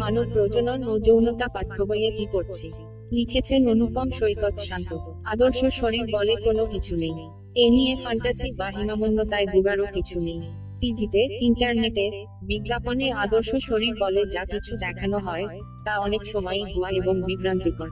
মানব 0.00 0.24
প্রজনন 0.32 0.80
ও 0.84 0.92
যৌনতা 0.98 1.46
পাঠ্য 1.48 1.76
বইয়ে 1.84 2.10
কি 2.10 2.24
পড়ছি? 2.32 2.66
লিখেছেন 3.12 3.60
অনুপম 3.68 4.08
সৈকত 4.10 4.54
শান্ত। 4.58 4.90
আদর্শ 5.24 5.60
শরীর 5.80 6.04
বলে 6.12 6.34
কোনো 6.44 6.62
কিছু 6.66 6.92
নেই। 6.96 7.14
এ 7.56 7.66
নিয়ে 7.70 7.94
ফান্টাসি 7.96 8.48
বা 8.58 8.68
হীনমন্যতায় 8.70 9.46
ভোগারও 9.46 9.86
কিছু 9.94 10.16
নেই। 10.20 10.40
টিভিতে 10.80 11.22
ইন্টারনেটে 11.40 12.06
বিজ্ঞাপনে 12.42 13.06
আদর্শ 13.24 13.50
শরীর 13.68 13.92
বলে 14.00 14.22
যা 14.26 14.42
কিছু 14.44 14.72
দেখানো 14.76 15.18
হয়, 15.18 15.46
তা 15.84 15.92
অনেক 15.98 16.22
সময় 16.24 16.60
ভুয়া 16.74 16.90
এবং 16.90 17.14
বিভ্রান্তিকর। 17.22 17.90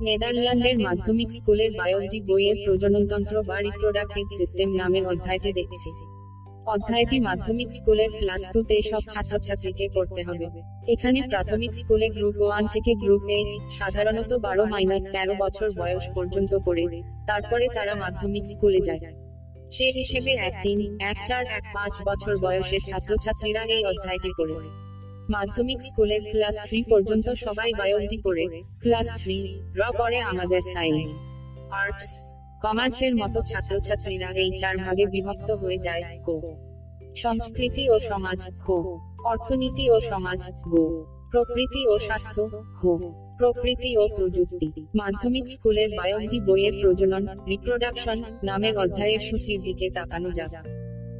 নেদারল্যান্ডের 0.00 0.76
মাধ্যমিক 0.78 1.28
স্কুলের 1.32 1.70
বায়োলজি 1.78 2.18
বইয়ের 2.28 2.56
প্রজননতন্ত্র 2.64 3.34
বা 3.42 3.56
রিপ্রোডাক্টিভ 3.60 4.26
সিস্টেম 4.38 4.68
নামের 4.76 5.04
অধ্যায়টি 5.06 5.50
দেখছি। 5.52 5.90
অধ্যায়টি 6.68 7.20
মাধ্যমিক 7.20 7.72
স্কুলের 7.72 8.10
ক্লাস 8.18 8.42
টুতে 8.52 8.82
সব 8.82 9.02
ছাত্রছাত্রীকে 9.08 9.88
পড়তে 9.94 10.22
হবে। 10.22 10.46
এখানে 10.88 11.22
প্রাথমিক 11.28 11.74
স্কুলে 11.74 12.08
গ্রুপ 12.08 12.36
ওয়ান 12.40 12.66
থেকে 12.66 12.94
গ্রুপ 12.94 13.28
এইট 13.28 13.72
সাধারণত 13.78 14.32
বারো 14.32 14.64
মাইনাস 14.64 15.04
তেরো 15.12 15.34
বছর 15.38 15.68
বয়স 15.76 16.08
পর্যন্ত 16.14 16.58
পড়ে। 16.64 17.02
তারপরে 17.26 17.68
তারা 17.74 17.94
মাধ্যমিক 17.94 18.46
স্কুলে 18.46 18.80
যায়। 18.80 19.00
সে 19.70 19.92
হিসেবে 19.94 20.32
এক 20.32 20.54
তিন, 20.62 20.96
এক 21.00 21.16
চার, 21.26 21.46
এক 21.46 21.64
পাঁচ 21.74 21.92
বছর 22.04 22.34
বয়সের 22.42 22.80
ছাত্রছাত্রীরা 22.80 23.62
এই 23.64 23.84
অধ্যায়টি 23.84 24.30
পড়ে। 24.38 24.56
মাধ্যমিক 25.30 25.82
স্কুলের 25.82 26.20
ক্লাস 26.30 26.56
থ্রি 26.68 26.82
পর্যন্ত 26.90 27.30
সবাই 27.34 27.72
বায়োলজি 27.72 28.18
পড়ে। 28.24 28.44
ক্লাস 28.80 29.06
থ্রি, 29.22 29.38
র 29.74 29.82
পরে 29.98 30.18
আমাদের 30.20 30.62
সায়েন্স। 30.62 31.10
আর্টস 31.72 32.27
কমার্সের 32.62 33.14
মতো 33.16 33.38
ছাত্রছাত্রীরা 33.42 34.28
এই 34.30 34.50
চার 34.60 34.76
ভাগে 34.78 35.06
বিভক্ত 35.06 35.50
হয়ে 35.50 35.78
যায় 35.78 36.02
কো 36.24 36.36
সংস্কৃতি 37.16 37.90
ও 37.90 38.00
সমাজ 38.00 38.40
হো 38.60 38.76
অর্থনীতি 39.24 39.90
ও 39.90 40.00
সমাজ, 40.00 40.40
গো। 40.68 40.84
প্রকৃতি 41.30 41.86
ও 41.86 41.98
স্বাস্থ্য 41.98 42.42
হো 42.82 42.92
প্রকৃতি 43.38 43.96
ও 43.96 44.08
প্রযুক্তি। 44.16 44.68
মাধ্যমিক 44.94 45.44
স্কুলের 45.48 45.88
বায়োলজি 45.96 46.40
বইয়ের 46.40 46.74
প্রজনন, 46.82 47.26
রিপ্রোডাকশন 47.48 48.22
নামের 48.44 48.76
অধ্যায়ের 48.78 49.20
সূচির 49.20 49.60
দিকে 49.62 49.90
তাকানো 49.90 50.30
যাক। 50.30 50.52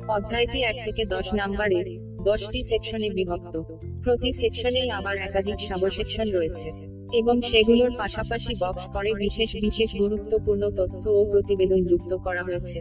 অধ্যায়টি 0.08 0.62
এক 0.62 0.76
থেকে 0.84 1.04
দশ 1.04 1.34
নাম্বারের 1.34 1.86
দশটি 2.24 2.64
সেকশনে 2.64 3.10
বিভক্ত। 3.10 3.62
প্রতি 4.04 4.32
সেকশনেই 4.32 4.90
আবার 4.90 5.16
একাধিক 5.16 5.58
সাবসেকশন 5.60 6.26
রয়েছে। 6.32 6.97
এবং 7.12 7.40
সেগুলোর 7.42 7.90
পাশাপাশি 7.96 8.54
বক্স 8.60 8.88
করে 8.92 9.14
বিশেষ 9.14 9.56
বিশেষ 9.60 9.94
গুরুত্বপূর্ণ 9.96 10.70
তথ্য 10.70 11.08
ও 11.08 11.24
প্রতিবেদন 11.24 11.84
যুক্ত 11.84 12.16
করা 12.16 12.42
হয়েছে। 12.42 12.80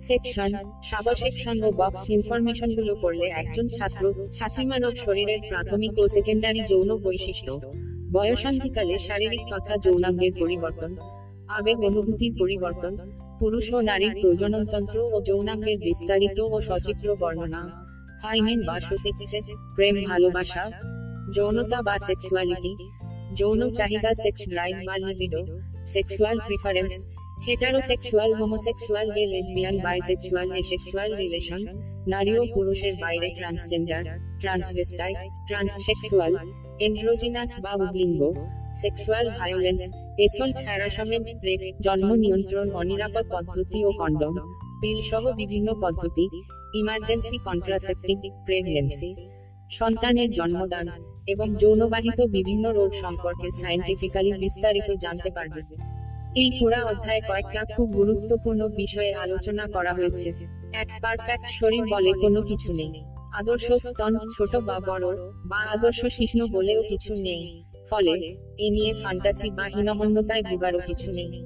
সেকশন 0.00 0.52
সাবসেকশন 0.82 1.62
ও 1.62 1.72
বক্স 1.72 2.02
পড়লে 3.02 3.26
একজন 3.26 3.68
ছাত্র 3.68 4.28
ছাত্রী 4.32 4.66
মানব 4.66 4.94
শরীরের 4.96 5.40
প্রাথমিক 5.48 5.98
ও 5.98 6.08
সেকেন্ডারি 6.08 6.60
যৌন 6.68 6.98
বৈশিষ্ট্য 6.98 7.60
বয়সান্তিকালে 8.10 8.98
শারীরিক 8.98 9.40
তথা 9.50 9.76
যৌনাঙ্গের 9.76 10.32
পরিবর্তন, 10.40 10.96
আবেগ 11.48 11.78
অনুভূতির 11.84 12.32
পরিবর্তন, 12.38 12.98
পুরুষ 13.38 13.72
ও 13.72 13.80
নারীর 13.80 14.14
প্রজননতন্ত্র 14.22 14.98
ও 15.14 15.20
যৌনাঙ্গের 15.22 15.78
বিস্তারিত 15.78 16.40
ও 16.40 16.60
সচিত্র 16.60 17.16
বর্ণনা 17.16 17.84
হাইমেন 18.22 18.62
বা 18.66 18.80
সতীচ্ছেদ 18.80 19.44
প্রেম, 19.76 20.04
ভালোবাসা, 20.04 20.70
যৌনতা 21.32 21.82
বা 21.82 21.98
সেক্সুয়ালিটি 21.98 22.76
যৌন 23.38 23.60
চাহিদা 23.78 24.10
সেক্স 24.22 24.40
ড্রাইভ 24.52 24.76
বা 24.86 24.94
libido 25.02 25.40
sexual 25.94 26.36
preference 26.46 26.92
heterosexual 27.46 28.30
homosexual 28.40 29.06
gay 29.16 29.24
lesbian 29.32 29.76
bisexual 29.86 30.48
asexual 30.54 31.10
relation 31.14 31.60
নারী 32.06 32.32
ও 32.40 32.42
পুরুষের 32.54 32.94
বাইরে 33.02 33.28
ট্রান্সজেন্ডার 33.38 34.02
ট্রান্সভেস্টাইল 34.42 35.14
ট্রান্সসেক্সুয়াল 35.48 36.32
এন্ড্রোজিনাস 36.80 37.50
বা 37.64 37.72
উবলিঙ্গ 37.76 38.20
sexual 38.82 39.26
violence 39.38 39.82
assault 40.18 40.56
harassment 40.66 41.26
rape 41.46 41.62
জন্ম 41.80 42.08
নিয়ন্ত্রণ 42.16 42.66
অনিরাপদ 42.80 43.24
পদ্ধতি 43.34 43.78
ও 43.84 43.90
কন্ডম 44.00 44.34
পিল 44.80 44.98
সহ 45.10 45.24
বিভিন্ন 45.40 45.68
পদ্ধতি 45.82 46.24
ইমার্জেন্সি 46.74 47.36
কন্ট্রাসেপ্টিভ 47.48 48.18
প্রেগন্যান্সি 48.46 49.10
সন্তানের 49.70 50.28
জন্মদান 50.30 50.86
এবং 51.26 51.54
যৌনবাহিত 51.54 52.20
বিভিন্ন 52.20 52.72
রোগ 52.72 52.92
সম্পর্কে 52.92 53.50
সায়েন্টিফিক্যালি 53.50 54.32
বিস্তারিত 54.32 54.94
জানতে 55.00 55.30
পারবে। 55.30 55.62
এই 56.40 56.50
পুরা 56.60 56.84
অধ্যায়ে 56.84 57.20
কয়েকটা 57.20 57.64
খুব 57.76 57.92
গুরুত্বপূর্ণ 57.92 58.68
বিষয়ে 58.68 59.14
আলোচনা 59.14 59.66
করা 59.66 59.92
হয়েছে। 59.92 60.30
এক 60.72 60.88
পারফেক্ট 61.02 61.46
শরীর 61.50 61.84
বলে 61.90 62.12
কোনো 62.12 62.42
কিছু 62.42 62.72
নেই। 62.72 62.92
আদর্শ 63.32 63.72
স্তন 63.72 64.18
ছোট 64.38 64.56
বা 64.56 64.80
বড় 64.80 65.16
বা 65.46 65.56
আদর্শ 65.56 66.06
শিষ্ণ 66.06 66.46
বলেও 66.46 66.82
কিছু 66.82 67.14
নেই। 67.14 67.64
ফলে, 67.90 68.10
এ 68.58 68.70
নিয়ে 68.70 68.94
ফান্টাসি 68.94 69.50
বা 69.50 69.64
হীনমন্যতায় 69.64 70.42
ভোগারও 70.42 70.78
কিছু 70.86 71.10
নেই। 71.10 71.44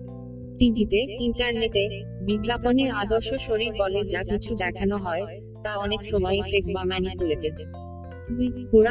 টিভিতে 0.59 1.17
ইন্টারনেটে 1.21 2.05
বিজ্ঞাপনে 2.23 2.91
আদর্শ 2.91 3.35
শরীর 3.35 3.73
বলে 3.79 4.05
যা 4.05 4.23
কিছু 4.23 4.55
দেখানো 4.55 4.97
হয়, 4.97 5.41
তা 5.65 5.77
অনেক 5.77 6.05
সময় 6.05 6.41
ফেক 6.51 6.65
বা 6.75 6.85
ম্যানিপুলেটেড 6.85 7.88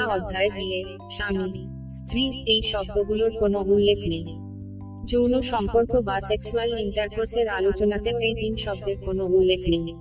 অধ্যায় 0.07 0.49
বিয়ে 0.49 0.97
স্বামী, 1.11 1.67
স্ত্রী, 1.89 2.43
এই 2.47 2.61
শব্দগুলোর 2.61 3.31
কোনো 3.39 3.59
উল্লেখ 3.59 3.97
নেই। 3.97 4.25
যৌন 5.05 5.41
সম্পর্ক 5.41 5.95
বা 5.95 6.21
সেক্সুয়াল 6.21 6.79
ইন্টারকোর্সের 6.79 7.47
এই 8.19 8.33
তিন 8.33 8.55
শব্দের 8.55 8.97
কোনো 9.05 9.25
উল্লেখ 9.25 9.59
নেই। 9.67 9.95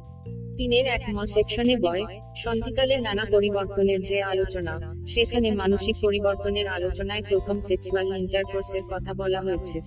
তিনের 0.56 0.86
এক 0.86 1.02
সেকশনে 1.26 1.76
বয়, 1.76 2.20
সন্ধিকালে 2.36 2.96
নানা 2.96 3.24
পরিবর্তনের 3.32 4.04
যে 4.04 4.22
আলোচনা, 4.22 5.04
সেখানে 5.06 5.50
মানসিক 5.50 5.96
পরিবর্তনের 6.02 6.66
আলোচনায় 6.66 7.22
প্রথম 7.28 7.60
সেক্সুয়াল 7.60 8.16
ইন্টারকোর্সের 8.16 8.82
কথা 8.90 9.14
বলা 9.14 9.40
হয়েছে। 9.40 9.80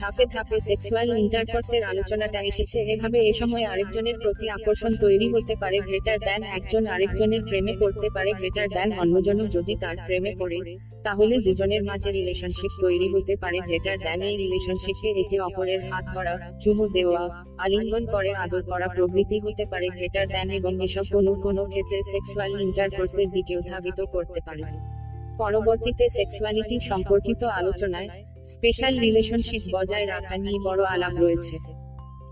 ধাপে 0.00 0.24
ধাপে 0.34 0.56
সেক্সুয়াল 0.68 1.08
ইন্টারকোর্সের 1.22 1.82
আলোচনাটা 1.92 2.40
এসেছে। 2.50 2.78
এভাবে 2.92 3.18
এ 3.30 3.32
সময় 3.40 3.64
আরেকজনের 3.72 4.16
প্রতি 4.22 4.46
আকর্ষণ 4.56 4.92
তৈরি 5.04 5.26
হতে 5.34 5.54
পারে 5.62 5.78
গ্রেটার 5.88 6.18
দ্যান 6.26 6.40
একজন 6.58 6.82
আরেকজনের 6.86 7.42
প্রেমে 7.48 7.74
পড়তে 7.80 8.08
পারে 8.16 8.30
গ্রেটার 8.38 8.68
দ্যান 8.68 8.88
অন্যজন 9.02 9.36
যদি 9.56 9.74
তার 9.82 9.96
প্রেমে 10.06 10.32
পড়ে, 10.40 10.58
তাহলে 11.04 11.34
দুজনের 11.46 11.82
মাঝে 11.84 12.10
রিলেশনশিপ 12.10 12.72
তৈরি 12.80 13.08
হতে 13.14 13.34
পারে 13.42 13.58
গ্রেটার 13.66 13.98
দ্যান 13.98 14.20
এই 14.28 14.36
রিলেশনশিপে 14.36 15.08
একে 15.22 15.38
অপরের 15.40 15.80
হাত 15.90 16.04
ধরা, 16.14 16.34
চুমু 16.62 16.84
দেওয়া, 16.96 17.22
আলিঙ্গন 17.58 18.04
করে, 18.06 18.30
আদর 18.44 18.62
করা 18.70 18.86
প্রভৃতি 18.96 19.36
হতে 19.40 19.64
পারে 19.72 19.86
গ্রেটার 19.96 20.26
দ্যান 20.28 20.48
এবং 20.50 20.72
এসব 20.86 21.04
কোনো 21.12 21.32
কোনো 21.44 21.62
ক্ষেত্রে 21.72 21.98
সেক্সুয়াল 22.12 22.52
ইন্টারকোর্সের 22.60 23.28
দিকেও 23.36 23.60
ধাবিত 23.70 23.98
করতে 24.14 24.40
পারে। 24.46 24.64
পরবর্তীতে 25.38 26.04
সেক্সুয়ালিটি 26.08 26.76
সম্পর্কিত 26.90 27.40
আলোচনায় 27.60 28.08
স্পেশাল 28.46 28.98
রিলেশনশিপ 28.98 29.62
বজায় 29.72 30.06
রাখা 30.06 30.36
নিয়ে 30.36 30.58
বড় 30.64 30.84
আলাপ 30.84 31.12
রয়েছে। 31.16 31.58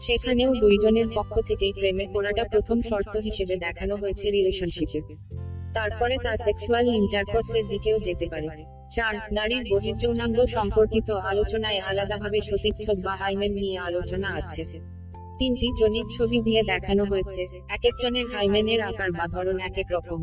সেখানেও 0.01 0.55
দুইজনের 0.55 1.07
পক্ষ 1.15 1.41
থেকেই 1.41 1.73
প্রেমে 1.73 2.07
পড়াটা 2.13 2.45
প্রথম 2.45 2.81
শর্ত 2.81 3.17
হিসেবে 3.17 3.57
দেখানো 3.57 3.97
হয়েছে 3.97 4.31
রিলেশনশিপে 4.31 5.01
তারপরে 5.75 6.17
তা 6.23 6.37
সেক্সুয়াল 6.37 6.87
ইন্টারকোর্সের 6.87 7.65
দিকেও 7.69 7.99
যেতে 7.99 8.27
পারে। 8.27 8.49
চার, 8.91 9.15
নারীর 9.33 9.65
বহির্যৌনাঙ্গ 9.71 10.45
সম্পর্কিত 10.47 11.11
আলোচনায় 11.11 11.79
আলাদাভাবে 11.79 12.41
সতীচ্ছদ 12.41 13.05
বা 13.05 13.17
হাইমেন 13.17 13.53
নিয়ে 13.53 13.79
আলোচনা 13.79 14.29
আছে। 14.29 14.63
তিনটি 15.39 15.69
জনিক 15.81 16.07
ছবি 16.19 16.43
দিয়ে 16.43 16.63
দেখানো 16.63 17.05
হয়েছে, 17.05 17.43
এক 17.69 17.85
একজনের 17.85 18.27
হাইমেনের 18.35 18.81
আকার 18.81 19.11
বা 19.13 19.27
ধরন 19.27 19.61
এক 19.61 19.79
এক 19.79 19.87
রকম। 19.91 20.21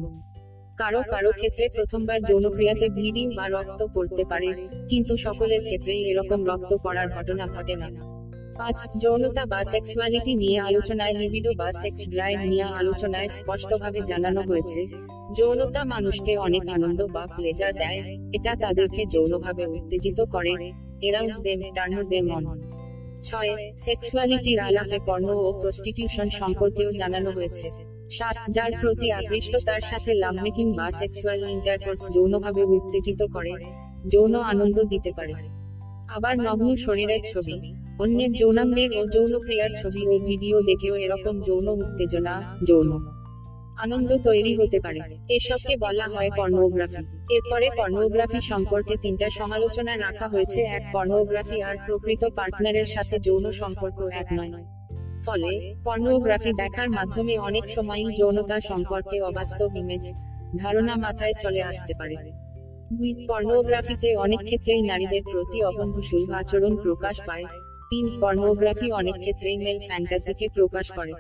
কারও 0.80 1.02
কারও 1.14 1.32
ক্ষেত্রে 1.40 1.66
প্রথমবার 1.76 2.20
যৌনক্রিয়াতে 2.30 2.86
ব্লিডিং 2.96 3.26
বা 3.38 3.46
রক্ত 3.48 3.82
পড়তে 3.96 4.24
পারে, 4.32 4.50
কিন্তু 4.90 5.14
সকলের 5.26 5.62
ক্ষেত্রেই 5.68 6.02
এরকম 6.12 6.40
রক্ত 6.50 6.72
পড়ার 6.84 7.08
ঘটনা 7.16 7.46
ঘটে 7.56 7.76
না। 7.82 7.90
পাঁচ, 8.60 8.78
যৌনতা 9.04 9.44
বা 9.52 9.60
সেক্সুয়ালিটি 9.74 10.34
নিয়ে 10.36 10.58
আলোচনায় 10.60 11.16
লিবিডো 11.20 11.52
বা 11.62 11.68
সেক্স 11.82 12.02
ড্রাইভ 12.14 12.40
নিয়ে 12.52 12.66
আলোচনায় 12.82 13.30
স্পষ্টভাবে 13.30 14.00
জানানো 14.02 14.42
হয়েছে, 14.42 14.82
যৌনতা 15.38 15.82
মানুষকে 15.94 16.34
অনেক 16.38 16.64
আনন্দ 16.76 17.00
বা 17.16 17.24
প্লেজার 17.36 17.72
দেয়, 17.82 18.00
এটা 18.34 18.52
তাদেরকে 18.64 19.02
যৌনভাবে 19.14 19.64
উত্তেজিত 19.68 20.20
করে 20.34 20.54
এরাউন্স 21.08 21.36
দেম 21.46 21.60
টার্ন 21.76 21.96
ছয়, 23.28 23.52
সেক্সুয়ালিটির 23.78 24.60
আলাপে 24.60 25.00
পর্ণ 25.08 25.28
ও 25.46 25.48
প্রস্টিটিউশন 25.62 26.28
সম্পর্কেও 26.40 26.90
জানানো 26.92 27.30
হয়েছে। 27.32 27.68
সাত 28.18 28.36
যার 28.50 28.72
প্রতি 28.82 29.08
আকৃষ্ট 29.12 29.54
তার 29.66 29.82
সাথে 29.82 30.12
লাভ 30.14 30.36
মেকিং 30.46 30.68
বা 30.78 30.88
সেক্সুয়াল 30.92 31.40
ইন্টারকোর্স 31.56 32.02
যৌনভাবে 32.16 32.64
উত্তেজিত 32.76 33.22
করে, 33.36 33.54
যৌন 34.14 34.34
আনন্দ 34.52 34.78
দিতে 34.84 35.12
পারে। 35.18 35.34
আবার 36.16 36.36
নগ্ন 36.38 36.70
শরীরের 36.76 37.22
ছবি, 37.32 37.56
অন্যের 38.00 38.32
যৌনাঙ্গের 38.32 38.90
ও 39.00 39.02
যৌন 39.16 39.34
ক্রিয়ার 39.46 39.72
ছবি 39.82 40.02
ও 40.08 40.14
ভিডিও 40.20 40.58
দেখেও 40.62 40.96
এরকম 40.96 41.36
যৌন 41.48 41.68
উত্তেজনা, 41.84 42.36
যৌন 42.68 42.90
আনন্দ 43.84 44.10
তৈরি 44.24 44.52
হতে 44.56 44.78
পারে। 44.80 45.00
এসবকে 45.30 45.74
বলা 45.78 46.06
হয় 46.14 46.30
পর্নোগ্রাফি 46.38 47.04
এরপরে 47.36 47.68
পর্নোগ্রাফি 47.78 48.40
সম্পর্কে 48.42 48.94
তিনটা 49.02 49.28
সমালোচনা 49.30 49.94
রাখা 49.98 50.28
হয়েছে। 50.28 50.60
এক 50.78 50.84
পর্নোগ্রাফি 50.94 51.58
আর 51.62 51.76
প্রকৃত 51.86 52.24
পার্টনারের 52.38 52.86
সাথে 52.86 53.16
যৌন 53.20 53.46
সম্পর্ক 53.52 54.00
এক 54.22 54.28
নয়। 54.32 54.54
ফলে 55.30 55.52
পর্নোগ্রাফি 55.84 56.52
দেখার 56.54 56.90
মাধ্যমে 56.90 57.34
অনেক 57.38 57.66
সময়ই 57.68 58.10
যৌনতা 58.20 58.58
সম্পর্কে 58.60 59.18
অবাস্তব 59.22 59.70
ইমেজ 59.76 60.06
ধারণা 60.58 60.94
মাথায় 60.96 61.34
চলে 61.34 61.62
আসতে 61.64 61.94
পারে। 62.00 62.16
দুই 62.92 63.12
পর্নোগ্রাফিতে 63.28 64.10
অনেক 64.16 64.42
ক্ষেত্রেই 64.44 64.82
নারীদের 64.82 65.24
প্রতি 65.32 65.60
অবন্ধুসুল 65.64 66.24
আচরণ 66.34 66.74
প্রকাশ 66.84 67.16
পায়। 67.28 67.46
তিন 67.90 68.06
পর্নোগ্রাফি 68.22 68.88
অনেক 68.92 69.16
ক্ষেত্রেই 69.16 69.58
মেল 69.58 69.78
ফ্যান্টাসিকে 69.88 70.46
প্রকাশ 70.48 70.86
করে। 70.92 71.14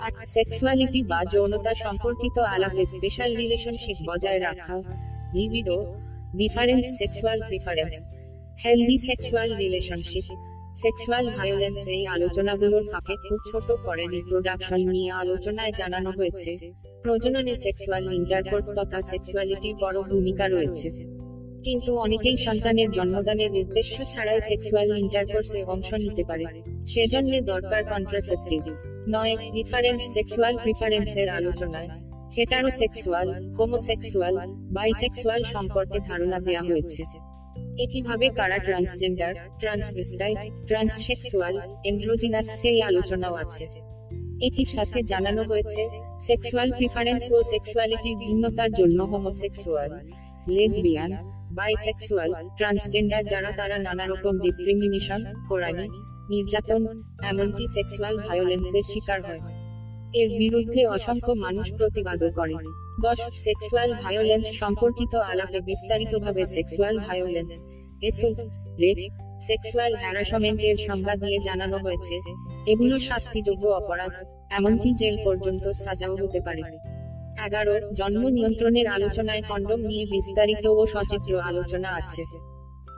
আট 0.00 0.14
সেক্সুয়ালিটি 0.26 1.00
বা 1.02 1.20
যৌনতা 1.24 1.72
সম্পর্কিত 1.74 2.36
আলাপে 2.54 2.84
স্পেশাল 2.86 3.30
রিলেশনশিপ 3.36 3.96
বজায় 4.06 4.40
রাখা 4.40 4.74
libido 5.34 5.78
different 6.36 6.84
sexual 6.98 7.38
preference 7.48 7.94
healthy 8.64 8.96
sexual 8.98 9.48
relationship 9.54 10.26
sexual 10.76 11.30
violence 11.30 11.86
এই 11.86 12.06
আলোচনাগুলোর 12.06 12.84
ফাঁকে 12.92 13.16
খুব 13.28 13.38
ছোট 13.50 13.72
করে 13.86 14.06
রিপ্রোডাকশন 14.06 14.80
নিয়ে 14.90 15.10
আলোচনায় 15.10 15.72
জানানো 15.72 16.10
হয়েছে। 16.10 16.72
প্রজননে 17.02 17.56
সেক্সুয়াল 17.56 18.12
ইন্টারকোর্স 18.12 18.70
তথা 18.76 19.02
সেক্সুয়ালিটির 19.02 19.74
বড় 19.80 20.02
ভূমিকা 20.02 20.48
রয়েছে। 20.48 20.90
কিন্তু 21.64 21.98
অনেকেই 21.98 22.36
সন্তানের 22.36 22.90
জন্মদানের 22.90 23.50
উদ্দেশ্য 23.50 24.04
ছাড়াই 24.08 24.40
সেক্সুয়াল 24.40 24.98
ইন্টারকোর্সে 24.98 25.64
অংশ 25.64 25.94
নিতে 25.94 26.24
পারে। 26.24 26.44
সেজন্য 26.86 27.40
দরকার 27.40 27.84
কন্ট্রাসেপটিভস 27.84 28.84
নয় 29.08 29.36
ডিফারেন্ট 29.52 30.02
সেক্সুয়াল 30.02 30.56
প্রিফারেন্সের 30.56 31.28
আলোচনায়। 31.28 31.88
হেটারোসেক্সুয়াল 32.36 33.54
হোমোসেক্সুয়াল 33.58 34.34
বাইসেক্সুয়াল 34.72 35.42
সম্পর্কে 35.42 35.98
ধারণা 36.00 36.38
দেওয়া 36.38 36.60
হয়েছে। 36.60 37.02
একইভাবে 37.78 38.26
কারা 38.28 38.58
ট্রান্সজেন্ডার 38.58 39.34
ট্রান্সভিস্টাইল 39.60 40.36
ট্রান্সসেক্সুয়াল 40.66 41.54
এন্ড্রোজিনাস 41.84 42.46
সেই 42.60 42.82
আলোচনাও 42.82 43.34
আছে। 43.34 43.64
একই 44.40 44.64
সাথে 44.64 45.02
জানানো 45.02 45.42
হয়েছে 45.42 45.82
সেক্সুয়াল 46.20 46.68
প্রিফারেন্স 46.78 47.24
ও 47.32 47.38
সেক্সুয়ালিটির 47.42 48.16
ভিন্নতার 48.16 48.70
জন্য 48.72 49.02
হোমোসেক্সুয়াল 49.02 49.90
লেজবিয়ান 50.48 51.10
বাইসেক্সুয়াল 51.52 52.30
ট্রান্সজেন্ডার 52.56 53.24
যারা 53.24 53.50
তারা 53.52 53.78
নানা 53.78 54.04
রকম 54.06 54.34
ডিসক্রিমিনেশন 54.38 55.20
কোরআনি 55.48 55.86
নির্যাতন, 56.30 56.82
এমনকি 57.22 57.64
সেক্সুয়াল 57.68 58.14
ভায়োলেন্সের 58.18 58.82
শিকার 58.82 59.20
হয়। 59.22 59.42
এর 60.14 60.28
বিরুদ্ধে 60.38 60.86
অসংখ্য 60.86 61.32
মানুষ 61.32 61.72
প্রতিবাদও 61.72 62.30
করে। 62.30 62.54
দশ 63.02 63.18
সেক্সুয়াল 63.36 63.94
ভায়োলেন্স 63.94 64.46
সম্পর্কিত 64.58 65.14
আলাপে 65.14 65.60
বিস্তারিতভাবে 65.60 66.46
সেক্সুয়াল 66.46 66.98
ভায়োলেন্স 66.98 67.52
সেক্সুয়াল 69.40 69.96
হ্যারাসমেন্টের 69.96 70.76
সংজ্ঞা 70.76 71.16
দিয়ে 71.16 71.38
জানানো 71.38 71.76
হয়েছে। 71.76 72.18
এগুলো 72.66 72.98
শাস্তিযোগ্য 72.98 73.68
অপরাধ, 73.68 74.10
এমনকি 74.50 74.94
জেল 74.94 75.16
পর্যন্ত 75.24 75.68
সাজাও 75.68 76.12
হতে 76.12 76.40
পারে। 76.40 76.62
এগারো, 77.46 77.90
জন্ম 77.94 78.28
নিয়ন্ত্রণের 78.28 78.86
আলোচনায় 78.86 79.42
কন্ডম 79.48 79.80
নিয়ে 79.80 80.04
বিস্তারিত 80.06 80.66
ও 80.66 80.86
সচিত্র 80.86 81.40
আলোচনা 81.40 81.88
আছে। 81.88 82.22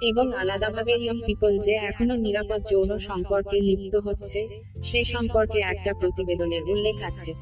এবং 0.02 0.26
আলাদাভাবে 0.32 0.92
ইয়ং 0.92 1.18
পিপল 1.26 1.58
যে 1.58 1.72
এখনও 1.72 2.16
নিরাপদ 2.16 2.60
যৌন 2.70 2.98
সম্পর্কে 2.98 3.56
লিপ্ত 3.60 3.94
হচ্ছে 3.96 4.40
সেই 4.84 5.04
সম্পর্কে 5.04 5.58
একটা 5.58 5.92
প্রতিবেদনের 6.00 6.62
উল্লেখ 6.62 6.96
আছে। 7.02 7.32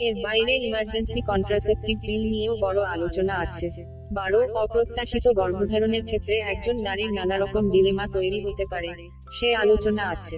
এর 0.00 0.14
বাইরে 0.22 0.54
ইমার্জেন্সি 0.56 1.20
কন্ট্রাসেপটিভ 1.20 1.96
বিল 1.98 2.22
নিয়েও 2.30 2.54
বড় 2.60 2.80
আলোচনা 2.84 3.34
আছে। 3.34 3.66
বারো, 4.12 4.40
অপ্রত্যাশিত 4.54 5.26
গর্ভধারণের 5.28 6.04
ক্ষেত্রে 6.04 6.36
একজন 6.52 6.76
নারীর 6.82 7.12
নানা 7.12 7.36
রকম 7.38 7.70
ডিলেমা 7.70 8.06
তৈরি 8.12 8.38
হতে 8.44 8.64
পারে, 8.70 8.90
সে 9.32 9.48
আলোচনা 9.54 10.02
আছে। 10.08 10.36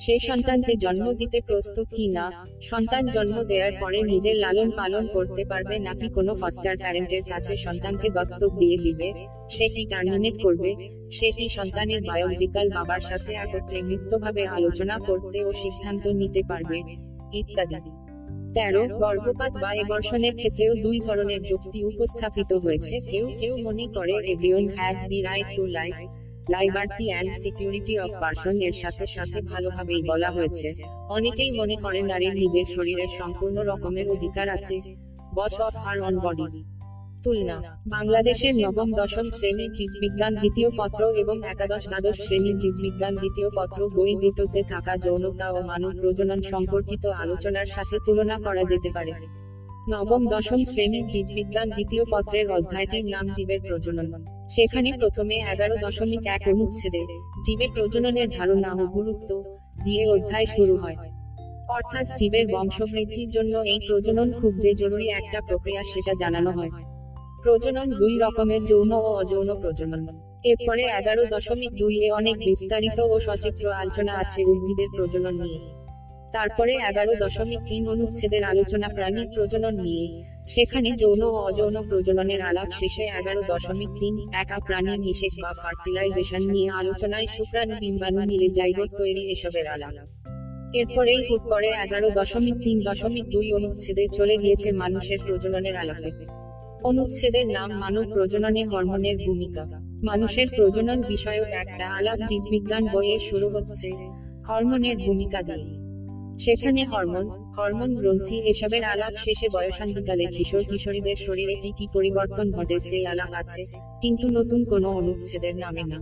সে 0.00 0.14
সন্তানকে 0.18 0.72
জন্ম 0.76 1.06
দিতে 1.12 1.38
প্রস্তুত 1.40 1.86
কি 1.96 2.06
না, 2.08 2.24
সন্তান 2.62 3.06
জন্ম 3.06 3.36
দেওয়ার 3.42 3.72
পরে 3.80 3.98
নিজের 4.02 4.36
লালন 4.36 4.68
পালন 4.70 5.04
করতে 5.06 5.42
পারবে 5.44 5.78
নাকি 5.78 6.06
কোনো 6.08 6.32
ফস্টার 6.34 6.74
প্যারেন্টের 6.76 7.22
কাছে 7.22 7.56
সন্তানকে 7.56 8.08
দত্তক 8.10 8.52
দিয়ে 8.58 8.76
দিবে, 8.76 9.08
সে 9.50 9.66
কি 9.68 9.82
টার্মিনেট 9.86 10.36
করবে? 10.42 10.70
সে 11.10 11.28
কি 11.30 11.46
সন্তানের 11.48 12.00
বায়োলজিক্যাল 12.02 12.66
বাবার 12.70 13.00
সাথে 13.00 13.32
একত্রে 13.34 13.78
মুক্তভাবে 13.82 14.42
আলোচনা 14.46 14.96
করতে 14.98 15.38
ও 15.44 15.50
সিদ্ধান্ত 15.52 16.04
নিতে 16.20 16.42
পারবে? 16.48 16.78
ইত্যাদি। 17.32 17.90
তেরো, 18.54 18.82
গর্ভপাত 18.98 19.52
বা 19.62 19.70
এবর্ষণের 19.72 20.34
ক্ষেত্রেও 20.34 20.72
দুই 20.74 20.96
ধরনের 21.00 21.40
যুক্তি 21.42 21.78
উপস্থাপিত 21.84 22.50
হয়েছে। 22.52 22.94
কেউ 23.10 23.26
কেউ 23.40 23.54
মনে 23.56 23.84
করে 23.96 24.14
everyone 24.32 24.66
has 24.76 24.98
the 25.10 25.18
right 25.22 25.48
to 25.56 25.64
life 25.66 25.96
liberty 26.48 27.04
and 27.08 27.32
security 27.36 27.98
of 27.98 28.10
person 28.20 28.56
এর 28.60 28.72
সাথে 28.72 29.06
সাথে 29.06 29.40
ভালোভাবেই 29.42 30.02
বলা 30.02 30.30
হয়েছে। 30.30 30.68
অনেকেই 31.08 31.50
মনে 31.50 31.76
করে 31.76 32.02
নারীর 32.02 32.34
নিজের 32.34 32.64
শরীরের 32.64 33.08
সম্পূর্ণ 33.18 33.56
রকমের 33.62 34.08
অধিকার 34.08 34.48
আছে। 34.48 34.76
Boss 35.34 35.60
of 35.60 35.74
our 35.86 36.00
own 36.00 36.14
body 36.18 36.46
তুলনা, 37.24 37.80
বাংলাদেশের 37.86 38.54
নবম, 38.54 38.88
দশম 38.92 39.30
শ্রেণির 39.30 39.72
জীববিজ্ঞান 39.72 40.34
দ্বিতীয় 40.34 40.70
পত্র 40.78 41.02
এবং 41.12 41.36
একাদশ, 41.42 41.88
দ্বাদশ 41.88 42.16
শ্রেণির 42.26 42.58
জীববিজ্ঞান 42.58 43.14
দ্বিতীয় 43.16 43.48
পত্র 43.56 43.88
বই 43.88 44.14
দুটোতে 44.14 44.62
থাকা 44.62 44.96
যৌনতা 44.96 45.52
ও 45.52 45.62
মানব 45.62 45.92
প্রজনন 46.00 46.42
সম্পর্কিত 46.42 47.06
আলোচনার 47.06 47.66
সাথে 47.66 47.96
তুলনা 48.06 48.38
করা 48.38 48.62
যেতে 48.62 48.90
পারে। 48.94 49.12
নবম 49.90 50.26
দশম 50.26 50.64
শ্রেণির 50.64 51.06
জীববিজ্ঞান 51.08 51.68
দ্বিতীয় 51.70 52.04
পত্রের 52.10 52.50
অধ্যায়টির 52.50 53.04
নাম 53.04 53.26
জীবের 53.36 53.60
প্রজনন। 53.60 54.08
সেখানে 54.48 54.92
প্রথমে 55.00 55.36
এগারো 55.52 55.74
দশমিক 55.76 56.26
এক 56.26 56.42
অনুচ্ছেদে 56.48 57.02
জীবের 57.46 57.68
প্রজননের 57.74 58.28
ধারণা 58.28 58.74
ও 58.74 58.86
গুরুত্ব 58.86 59.44
দিয়ে 59.84 60.06
অধ্যায় 60.06 60.46
শুরু 60.46 60.76
হয়। 60.76 60.96
অর্থাৎ 61.68 62.06
জীবের 62.16 62.46
বংশবৃদ্ধির 62.46 63.30
জন্য 63.30 63.58
এই 63.58 63.80
প্রজনন 63.88 64.32
খুব 64.40 64.58
যে 64.58 64.74
জরুরি 64.74 65.08
একটা 65.08 65.40
প্রক্রিয়া 65.40 65.82
সেটা 65.82 66.12
জানানো 66.14 66.50
হয়। 66.50 66.70
প্রজনন 67.42 67.90
দুই 67.90 68.18
রকমের 68.18 68.64
যৌন 68.64 68.92
ও 68.92 69.00
অযৌন 69.00 69.60
প্রজনন। 69.60 70.02
এরপরে 70.44 70.82
এগারো 70.82 71.24
দশমিক 71.24 71.72
দুই 71.74 71.94
এ 72.06 72.12
অনেক 72.12 72.36
বিস্তারিত 72.38 73.00
ও 73.00 73.20
সচিত্র 73.20 73.72
আলোচনা 73.72 74.12
আছে 74.12 74.40
উদ্ভিদের 74.44 74.88
প্রজনন 74.96 75.34
নিয়ে। 75.42 75.79
তারপরে 76.32 76.72
এগারো 76.90 77.12
দশমিক 77.24 77.60
তিন 77.68 77.88
অনুচ্ছেদের 77.88 78.44
আলোচনা 78.44 78.88
প্রাণীর 78.88 79.26
প্রজনন 79.34 79.74
নিয়ে, 79.74 80.24
সেখানে 80.48 80.92
যৌন 80.96 81.22
ও 81.22 81.30
অযৌন 81.48 81.76
প্রজননের 81.88 82.40
আলাপ 82.40 82.68
শেষে 82.80 83.02
এগারো 83.02 83.42
দশমিক 83.42 83.88
তিন, 84.00 84.32
একা 84.32 84.58
প্রাণীর 84.66 85.00
নিষেধ 85.00 85.34
বা 85.42 85.52
ফার্টিলাইজেশন 85.52 86.42
নিয়ে 86.50 86.70
আলোচনায় 86.70 87.26
শুক্রাণু 87.26 87.74
ডিম্বাণু 87.80 88.26
মিলে 88.26 88.48
জাইগোট 88.48 88.90
তৈরি 88.98 89.32
এসবের 89.32 89.66
আলাপ। 89.66 89.94
এরপরেই 90.74 91.30
হুট 91.30 91.40
করে 91.40 91.68
এগারো 91.84 92.10
দশমিক 92.10 92.54
তিন 92.64 92.80
দশমিক 92.80 93.24
দুই 93.24 93.52
অনুচ্ছেদে 93.52 94.08
চলে 94.08 94.36
গিয়েছে 94.38 94.72
মানুষের 94.72 95.18
প্রজননের 95.26 95.76
আলাপে। 95.76 96.10
অনুচ্ছেদের 96.84 97.46
নাম 97.46 97.70
মানব 97.72 98.04
প্রজননে 98.12 98.64
হরমোনের 98.64 99.16
ভূমিকা। 99.26 99.64
মানুষের 100.02 100.48
প্রজনন 100.56 101.02
বিষয়ক 101.02 101.48
একটা 101.48 101.88
আলাপ 101.88 102.18
জীববিজ্ঞান 102.28 102.84
বইয়ে 102.94 103.18
শুরু 103.18 103.48
হচ্ছে 103.48 103.88
হরমোনের 104.48 104.96
ভূমিকা 104.96 105.42
দিয়ে। 105.42 105.79
সেখানে 106.40 106.84
হরমোন 106.84 107.26
হরমোন 107.56 107.90
গ্রন্থি, 107.94 108.36
এসবের 108.50 108.84
আলাপ 108.84 109.14
শেষে 109.16 109.46
বয়সান্তিকালে 109.54 110.26
কিশোর 110.26 110.64
কিশোরীদের 110.70 111.16
শরীরে 111.16 111.54
কি 111.54 111.70
কি 111.78 111.86
পরিবর্তন 111.92 112.46
ঘটে 112.50 112.80
সেই 112.80 113.06
আলাপ 113.06 113.32
আছে, 113.32 113.62
কিন্তু 114.02 114.26
নতুন 114.28 114.64
কোনো 114.64 114.88
অনুচ্ছেদের 114.90 115.54
নামে 115.56 115.82
না। 115.82 115.98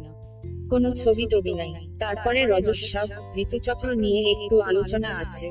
কোনো 0.71 0.89
ছবি 0.95 1.25
টবি 1.27 1.55
নাই। 1.55 1.73
তারপরে 1.99 2.41
রজস্বাব 2.45 3.09
ঋতুচক্র 3.37 3.89
নিয়ে 3.95 4.21
একটু 4.31 4.57
আলোচনা 4.61 5.11
আছে। 5.17 5.47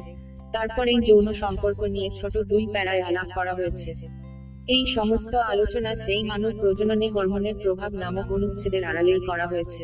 তারপরে 0.53 0.91
যৌন 1.07 1.27
সম্পর্ক 1.33 1.79
নিয়ে 1.83 2.09
ছোট 2.15 2.33
দুই 2.37 2.63
প্যারায় 2.73 3.01
আলাপ 3.01 3.27
করা 3.35 3.53
হয়েছে। 3.53 3.89
এই 4.67 4.83
সমস্ত 4.85 5.35
আলোচনা 5.35 5.95
সেই 5.95 6.23
মানব 6.23 6.51
প্রজননে 6.59 7.07
হরমোনের 7.09 7.55
প্রভাব 7.63 7.91
নামক 7.93 8.27
অনুচ্ছেদের 8.31 8.83
আড়ালেই 8.83 9.19
করা 9.19 9.45
হয়েছে। 9.47 9.83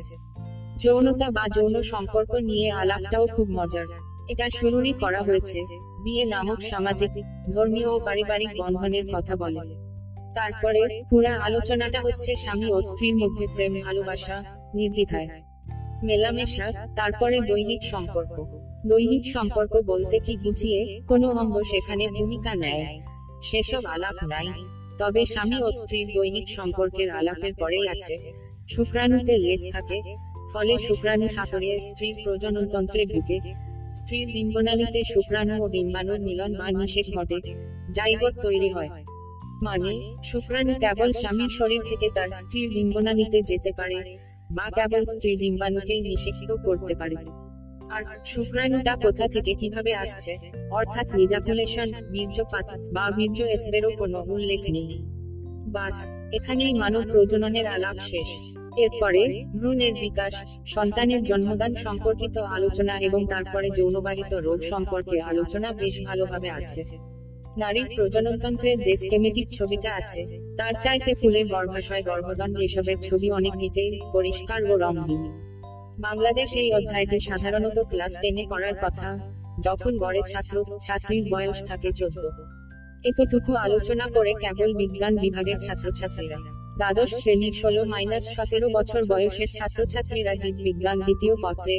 যৌনতা 0.84 1.28
বা 1.32 1.44
যৌন 1.56 1.76
সম্পর্ক 1.82 2.32
নিয়ে 2.50 2.72
আলাপটাও 2.72 3.26
খুব 3.28 3.48
মজার। 3.50 3.88
এটা 4.30 4.50
শুরুরই 4.50 4.94
করা 4.94 5.22
হয়েছে। 5.22 5.62
বিয়ে 6.04 6.26
নামক 6.26 6.62
সামাজিক, 6.62 7.10
ধর্মীয় 7.54 7.88
ও 7.88 8.00
পারিবারিক 8.00 8.50
বন্ধনের 8.62 9.04
কথা 9.14 9.36
বলে। 9.36 9.60
তারপরে 10.36 11.04
পুরা 11.10 11.38
আলোচনাটা 11.38 12.02
হচ্ছে 12.02 12.36
স্বামী 12.36 12.72
ও 12.72 12.82
স্ত্রীর 12.82 13.16
মধ্যে 13.16 13.48
প্রেম, 13.48 13.82
ভালোবাসা, 13.82 14.44
নির্দ্বিধায়। 14.74 15.28
মেলামেশা, 16.04 16.88
তারপরে 16.96 17.42
দৈহিক 17.42 17.84
সম্পর্ক। 17.84 18.62
দৈহিক 18.86 19.34
সম্পর্ক 19.34 19.82
বলতে 19.86 20.20
কি 20.20 20.38
বুঝিয়ে 20.38 21.02
কোনো 21.08 21.30
অঙ্গ 21.30 21.62
সেখানে 21.62 22.08
ভূমিকা 22.08 22.56
নেয়? 22.56 23.02
সেসব 23.44 23.86
আলাপ 23.86 24.24
নাই। 24.24 24.48
তবে 24.98 25.26
স্বামী 25.26 25.62
ও 25.62 25.72
স্ত্রীর 25.72 26.08
দৈহিক 26.08 26.50
সম্পর্কের 26.50 27.10
আলাপের 27.10 27.54
পরেই 27.54 27.88
আছে। 27.88 28.34
শুক্রাণুতে 28.70 29.38
লেজ 29.38 29.72
থাকে, 29.72 30.02
ফলে 30.54 30.78
শুক্রাণু 30.78 31.28
সাঁতরিয়ে 31.28 31.80
স্ত্রীর 31.80 32.16
প্রজনন 32.24 32.54
প্রজননতন্ত্রে 32.54 33.06
ঢুকে 33.06 33.73
স্ত্রীর 33.94 34.28
ডিম্বনালীতে 34.28 35.02
শুক্রাণু 35.14 35.64
ও 35.64 35.70
ডিম্বাণুর 35.70 36.20
মিলন 36.20 36.52
বা 36.54 36.72
নিষেধ 36.72 37.08
ঘটে 37.18 37.38
জাইগোট 37.92 38.34
তৈরি 38.42 38.70
হয়। 38.70 38.90
মানে 39.62 40.16
শুক্রাণু 40.24 40.74
কেবল 40.80 41.12
স্বামীর 41.12 41.50
শরীর 41.50 41.82
থেকে 41.90 42.10
তার 42.16 42.30
স্ত্রীর 42.30 42.70
ডিম্বনালীতে 42.70 43.42
যেতে 43.42 43.72
পারে 43.72 44.18
বা 44.52 44.70
কেবল 44.70 45.06
স্ত্রীর 45.06 45.38
ডিম্বাণুকেই 45.40 46.02
নিষিক্ত 46.02 46.50
করতে 46.66 46.96
পারে। 46.96 47.16
আর 47.90 48.04
শুক্রাণুটা 48.26 48.96
কোথা 48.96 49.28
থেকে 49.28 49.54
কীভাবে 49.54 49.94
আসছে, 49.94 50.34
অর্থাৎ 50.72 51.08
নিজাকুলেশন 51.16 51.92
বীর্যপাত 52.12 52.68
বা 52.94 53.12
বীর্য 53.16 53.40
এসবেরও 53.44 53.92
কোনো 53.98 54.20
উল্লেখ 54.28 54.62
নেই। 54.70 54.88
বাস, 55.68 56.28
এখানেই 56.34 56.74
মানব 56.74 57.04
প্রজননের 57.12 57.68
আলাপ 57.68 57.96
শেষ। 58.02 58.30
এরপরে 58.78 59.46
ভ্রূণের 59.58 59.94
বিকাশ, 59.94 60.34
সন্তানের 60.66 61.24
জন্মদান 61.24 61.76
সম্পর্কিত 61.76 62.38
আলোচনা 62.38 63.00
এবং 63.00 63.26
তারপরে 63.28 63.70
যৌনবাহিত 63.70 64.34
রোগ 64.34 64.62
সম্পর্কে 64.62 65.22
আলোচনা 65.22 65.72
বেশ 65.72 66.06
ভালোভাবে 66.06 66.50
আছে। 66.50 66.84
নারীর 67.58 67.88
প্রজননতন্ত্রের 67.96 68.78
যে 68.80 68.98
স্কেমেটিক 68.98 69.50
ছবিটা 69.52 69.96
আছে, 69.96 70.40
তার 70.58 70.74
চাইতে 70.74 71.16
ফুলের 71.16 71.48
গর্ভাশয়, 71.48 72.04
গর্ভদণ্ড 72.04 72.60
এসবের 72.60 72.98
ছবি 73.02 73.32
অনেক 73.32 73.54
ডিটেইল 73.58 74.00
পরিষ্কার 74.12 74.72
ও 74.72 74.78
রঙহীন 74.78 75.24
বাংলাদেশ 76.00 76.54
এই 76.54 76.74
অধ্যায়টি 76.74 77.20
সাধারণত 77.20 77.80
ক্লাস 77.80 78.18
টেনে 78.22 78.46
করার 78.46 78.74
কথা, 78.82 79.20
যখন 79.62 79.98
গড়ে 79.98 80.22
ছাত্র, 80.34 80.64
ছাত্রীর 80.80 81.24
বয়স 81.32 81.64
থাকে 81.68 81.92
চোদ্দ। 81.92 82.24
এতটুকু 83.06 83.56
আলোচনা 83.56 84.06
করে 84.14 84.34
কেবল 84.34 84.74
বিজ্ঞান 84.74 85.16
বিভাগের 85.16 85.58
ছাত্রছাত্রীরা। 85.58 86.63
দ্বাদশ 86.78 87.10
শ্রেণির 87.22 87.54
ষোলো 87.54 87.86
মাইনাস 87.86 88.24
সতেরো 88.36 88.70
বছর 88.70 89.02
বয়সের 89.10 89.50
ছাত্রছাত্রীরা 89.54 90.36
জীববিজ্ঞান 90.36 91.00
দ্বিতীয় 91.00 91.36
পত্রে। 91.44 91.76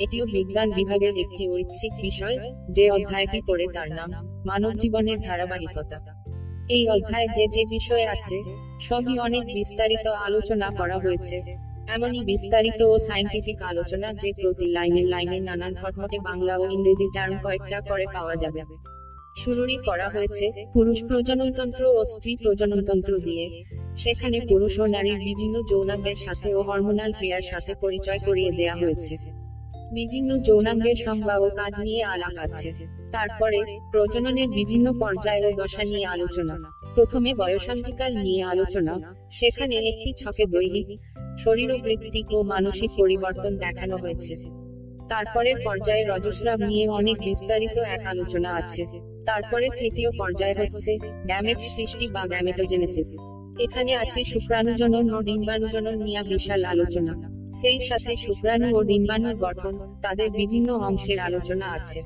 এটিও 0.00 0.24
বিজ্ঞান 0.26 0.68
বিভাগের 0.70 1.14
একটি 1.18 1.44
ঐচ্ছিক 1.48 1.92
বিষয় 2.02 2.36
যে 2.70 2.90
অধ্যায়টি 2.90 3.40
পড়ে 3.46 3.66
তার 3.74 3.88
নাম, 3.90 4.10
মানব 4.46 4.72
জীবনের 4.78 5.18
ধারাবাহিকতা। 5.20 5.98
এই 6.68 6.88
অধ্যায়ে 6.88 7.28
যে 7.36 7.44
যে 7.48 7.62
বিষয় 7.70 8.04
আছে, 8.06 8.36
সবই 8.80 9.18
অনেক 9.18 9.44
বিস্তারিত 9.54 10.06
আলোচনা 10.06 10.70
করা 10.70 10.98
হয়েছে। 10.98 11.36
এমনই 11.88 12.20
বিস্তারিত 12.24 12.80
ও 12.82 12.98
সায়েন্টিফিক 12.98 13.62
আলোচনা 13.62 14.12
যে 14.12 14.30
প্রতি 14.42 14.66
লাইনে 14.66 15.02
লাইনে 15.02 15.40
নানান 15.40 15.74
ঘটঘটে 15.82 16.18
বাংলা 16.18 16.58
ও 16.58 16.64
ইংরেজি 16.70 17.06
টার্ম 17.14 17.34
কয়েকটা 17.42 17.80
করে 17.80 18.06
পাওয়া 18.14 18.36
যাবে। 18.36 18.62
শুরুরই 19.36 19.78
করা 19.86 20.08
হয়েছে 20.08 20.46
পুরুষ 20.72 20.98
প্রজননতন্ত্র 21.08 21.84
ও 21.84 22.04
স্ত্রী 22.04 22.36
প্রজননতন্ত্র 22.36 23.12
দিয়ে। 23.18 23.44
সেখানে 23.96 24.40
পুরুষ 24.40 24.78
ও 24.78 24.86
নারীর 24.86 25.18
বিভিন্ন 25.18 25.62
যৌনাঙ্গের 25.62 26.14
সাথে 26.14 26.54
ও 26.54 26.62
হরমোনাল 26.62 27.12
ক্রিয়ার 27.12 27.42
সাথে 27.42 27.74
পরিচয় 27.74 28.18
করিয়ে 28.18 28.52
দেয়া 28.52 28.74
হয়েছে। 28.74 29.16
বিভিন্ন 29.92 30.38
যৌনাঙ্গের 30.38 30.94
সংজ্ঞা 30.94 31.38
ও 31.38 31.50
কাজ 31.50 31.72
নিয়ে 31.80 32.02
আলাপ 32.02 32.38
আছে। 32.38 32.86
তারপরে 33.12 33.78
প্রজননের 33.92 34.48
বিভিন্ন 34.48 34.92
পর্যায় 35.00 35.46
ও 35.46 35.52
দশা 35.52 35.84
নিয়ে 35.84 36.06
আলোচনা। 36.06 36.54
প্রথমে 36.94 37.34
বয়সান্তিকাল 37.34 38.18
নিয়ে 38.18 38.42
আলোচনা। 38.42 39.14
সেখানে 39.30 39.76
একটি 39.76 40.12
ছকে 40.12 40.46
দৈহিক 40.46 41.00
শরীরবৃত্তিক 41.38 42.32
ও 42.32 42.42
মানসিক 42.42 42.90
পরিবর্তন 42.98 43.56
দেখানো 43.56 43.96
হয়েছে। 43.96 44.34
তারপরের 45.08 45.56
পর্যায়ে 45.64 46.04
রজস্রাব 46.04 46.60
নিয়ে 46.60 46.88
অনেক 46.88 47.16
বিস্তারিত 47.18 47.78
এক 47.78 48.06
আলোচনা 48.06 48.54
আছে। 48.54 48.84
তারপরে 49.26 49.68
তৃতীয় 49.78 50.10
পর্যায় 50.18 50.54
হচ্ছে 50.54 50.96
গ্যামেট 51.24 51.58
সৃষ্টি 51.58 52.08
বা 52.08 52.26
গ্যামেটোজেনেসিস 52.26 53.35
এখানে 53.60 53.96
আছে 53.96 54.24
শুক্রাণুজনন 54.24 55.14
ও 55.14 55.22
ডিম্বাণুজনন 55.22 55.96
নিয়ে 56.02 56.22
বিশাল 56.22 56.64
আলোচনা। 56.64 57.12
সেই 57.52 57.80
সাথে 57.80 58.16
শুক্রাণু 58.16 58.76
ও 58.76 58.82
ডিম্বাণুর 58.82 59.36
গঠন, 59.36 59.98
তাদের 60.02 60.30
বিভিন্ন 60.30 60.72
অংশের 60.72 61.18
আলোচনা 61.18 61.66
আছে। 61.72 62.00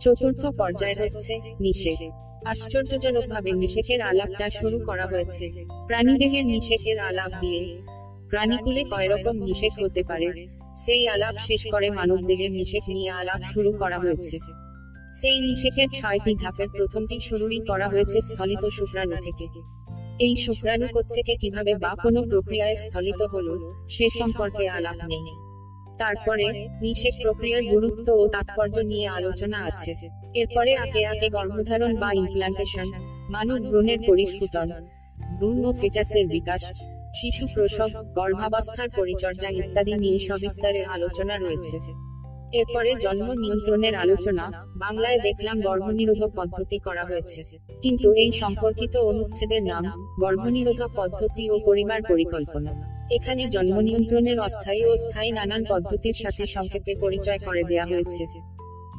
চতুর্থ 0.00 0.46
পর্যায় 0.46 0.96
হচ্ছে 0.98 1.32
নিষেক। 1.60 1.98
আশ্চর্যজনকভাবে 2.46 3.52
নিষেকের 3.52 4.00
আলাপটা 4.00 4.50
শুরু 4.50 4.78
করা 4.78 5.06
হয়েছে। 5.06 5.44
প্রাণীদেহের 5.86 6.46
নিষেকের 6.46 6.98
আলাপ 6.98 7.30
দিয়ে 7.40 7.60
প্রাণীকুলে 8.30 8.84
কয় 8.84 9.08
রকম 9.08 9.36
নিষেক 9.38 9.72
হতে 9.84 10.02
পারে, 10.02 10.28
সেই 10.76 11.08
আলাপ 11.08 11.34
শেষ 11.38 11.66
করে 11.70 11.90
মানবদেহের 11.90 12.50
নিষেক 12.50 12.82
নিয়ে 12.88 13.10
আলাপ 13.10 13.40
শুরু 13.52 13.72
করা 13.72 13.98
হয়েছে। 13.98 14.38
সেই 15.14 15.40
নিষেকের 15.40 15.88
ছয়টি 15.94 16.34
ধাপের 16.34 16.68
প্রথমটি 16.68 17.20
শুরুই 17.20 17.60
করা 17.68 17.88
হয়েছে 17.88 18.20
স্থলিত 18.20 18.68
শুক্রাণু 18.68 19.16
থেকে। 19.22 19.46
এই 20.20 20.36
শুক্রাণু 20.36 20.86
থেকে 21.14 21.36
কীভাবে 21.36 21.74
বা 21.74 21.94
কোনো 22.02 22.22
প্রক্রিয়ায় 22.22 22.76
স্থলিত 22.76 23.22
হলো, 23.22 23.54
সে 23.88 24.06
সম্পর্কে 24.18 24.68
আলাপ 24.68 24.96
নেই। 25.08 25.24
তারপরে 25.98 26.46
নিষেক 26.80 27.14
প্রক্রিয়ার 27.22 27.62
গুরুত্ব 27.62 28.12
ও 28.12 28.28
তাৎপর্য 28.28 28.78
নিয়ে 28.78 29.06
আলোচনা 29.08 29.58
আছে। 29.64 29.92
এরপরে 30.34 30.76
আগে 30.76 31.06
আগে 31.06 31.28
গর্ভধারণ 31.28 31.96
বা 31.96 32.12
ইমপ্লান্টেশন 32.12 32.88
মানব 33.30 33.58
ভ্রূণের 33.68 33.98
পরিস্ফুটন, 34.06 34.68
ভ্রূণ 35.36 35.64
ও 35.64 35.72
ফিটাসের 35.72 36.26
বিকাশ, 36.26 36.62
শিশু 37.14 37.46
প্রসব, 37.54 37.90
গর্ভাবস্থার 38.14 38.88
পরিচর্যা 38.96 39.48
ইত্যাদি 39.48 39.94
নিয়ে 39.94 40.18
সবিস্তারে 40.18 40.84
আলোচনা 40.84 41.38
রয়েছে। 41.38 41.76
এরপরে 42.52 42.94
জন্ম 42.94 43.32
নিয়ন্ত্রণের 43.32 43.94
আলোচনা, 43.94 44.66
বাংলায় 44.76 45.18
দেখলাম 45.20 45.60
গর্ভনিরোধক 45.60 46.30
পদ্ধতি 46.36 46.78
করা 46.78 47.04
হয়েছে। 47.04 47.42
কিন্তু 47.82 48.14
এই 48.14 48.32
সম্পর্কিত 48.32 48.96
অনুচ্ছেদের 48.96 49.62
নাম 49.62 49.84
গর্ভনিরোধক 50.20 50.90
পদ্ধতি 50.96 51.50
ও 51.50 51.58
পরিবার 51.58 52.02
পরিকল্পনা। 52.08 53.00
এখানে 53.10 53.48
জন্ম 53.48 53.80
নিয়ন্ত্রণের 53.80 54.40
অস্থায়ী 54.40 54.84
ও 54.84 54.98
স্থায়ী 54.98 55.30
নানান 55.32 55.64
পদ্ধতির 55.68 56.12
সাথে 56.12 56.46
সংক্ষেপে 56.46 56.94
পরিচয় 57.00 57.38
করে 57.38 57.62
দেয়া 57.64 57.86
হয়েছে। 57.86 58.24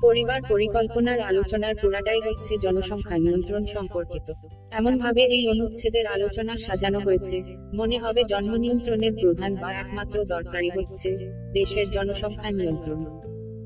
পরিবার 0.02 0.42
পরিকল্পনার 0.50 1.20
আলোচনার 1.20 1.76
পুরাটাই 1.76 2.22
হচ্ছে 2.22 2.58
জনসংখ্যা 2.58 3.18
নিয়ন্ত্রণ 3.18 3.66
সম্পর্কিত। 3.66 4.32
এমন 4.72 4.98
ভাবে 4.98 5.22
এই 5.22 5.48
অনুচ্ছেদের 5.48 6.08
আলোচনা 6.08 6.58
সাজানো 6.58 7.00
হয়েছে। 7.00 7.40
মনে 7.74 7.98
হবে 7.98 8.24
জন্ম 8.24 8.56
নিয়ন্ত্রণের 8.56 9.14
প্রধান 9.22 9.56
বা 9.56 9.72
একমাত্র 9.74 10.26
দরকারি 10.26 10.70
হচ্ছে 10.70 11.10
দেশের 11.54 11.92
জনসংখ্যা 11.92 12.52
নিয়ন্ত্রণ। 12.52 13.06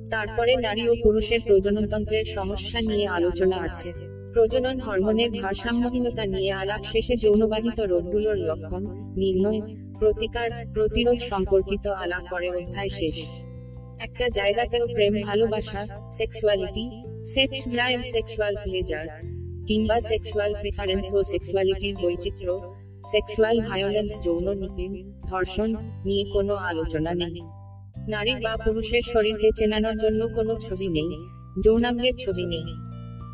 তারপরে 0.09 0.55
নারী 0.55 0.89
ও 0.89 0.93
পুরুষের 1.03 1.39
প্রজননতন্ত্রের 1.47 2.25
সমস্যা 2.25 2.81
নিয়ে 2.81 3.07
আলোচনা 3.07 3.57
আছে। 3.62 3.89
প্রজনন 4.33 4.79
হরমোনের 4.79 5.29
ভারসাম্যহীনতা 5.41 6.25
নিয়ে 6.25 6.51
আলাপ 6.51 6.81
শেষে 6.83 7.15
যৌনবাহিত 7.17 7.79
রোগগুলোর 7.79 8.38
লক্ষণ, 8.38 8.83
নির্ণয়, 9.17 9.62
প্রতিকার, 10.00 10.50
প্রতিরোধ 10.74 11.19
সম্পর্কিত 11.29 11.88
আলাপ 11.88 12.24
করে 12.29 12.50
অধ্যায় 12.50 12.89
শেষ। 12.89 13.15
একটা 14.00 14.29
জায়গাতেও 14.29 14.88
প্রেম, 14.88 15.13
ভালোবাসা 15.24 15.81
sexuality 16.12 16.85
sex 17.25 17.57
drive 17.69 18.00
sexual 18.03 18.55
pleasure 18.63 19.05
কিংবা 19.67 20.01
সেক্সুয়াল 20.01 20.51
প্রিফারেন্স 20.62 21.13
ও 21.13 21.24
সেক্সুয়ালিটির 21.24 21.95
বৈচিত্র্য 22.01 22.62
সেক্সুয়াল 23.12 23.62
ভায়োলেন্স 23.62 24.12
যৌন 24.21 24.47
নিপীড়ন, 24.57 25.12
ধর্ষণ 25.29 25.69
নিয়ে 26.05 26.24
কোনো 26.33 26.53
আলোচনা 26.55 27.13
নেই। 27.13 27.41
নারী 28.07 28.33
বা 28.43 28.53
পুরুষের 28.65 29.03
শরীরকে 29.13 29.50
চেনানোর 29.55 29.95
জন্য 29.97 30.21
কোনো 30.27 30.53
ছবি 30.55 30.88
নেই, 30.89 31.09
যৌনাঙ্গের 31.63 32.15
ছবি 32.15 32.45
নেই। 32.45 32.65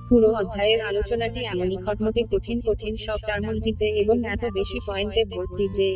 পুরো 0.10 0.30
অধ্যায়ের 0.32 0.82
আলোচনাটি 0.82 1.40
এমনই 1.46 1.78
খটমটে 1.86 2.22
কঠিন 2.32 2.58
কঠিন 2.68 2.94
সব 2.98 3.20
টার্মোলজিতে 3.28 3.88
এবং 4.02 4.18
এত 4.26 4.44
বেশি 4.54 4.80
পয়েন্টে 4.88 5.22
ভর্তি 5.26 5.66
যে 5.78 5.90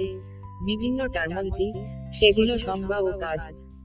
বিভিন্ন 0.65 0.99
টার্মোলজি, 1.07 1.67
সেগুলো 2.13 2.53
সংজ্ঞা 2.57 2.99
ও 2.99 3.11
কাজ। 3.19 3.41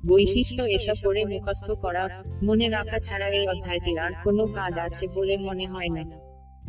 বৈশিষ্ট্য 0.07 0.63
এসব 0.77 0.97
পড়ে 1.05 1.23
মুখস্থ 1.25 1.69
করা, 1.85 2.05
মনে 2.43 2.67
রাখা 2.69 2.99
ছাড়া 2.99 3.29
এই 3.29 3.47
অধ্যায়টির 3.49 3.99
আর 3.99 4.13
কোনো 4.25 4.45
কাজ 4.59 4.75
আছে 4.79 5.05
বলে 5.17 5.35
মনে 5.37 5.67
হয় 5.67 5.91
না। 5.97 6.03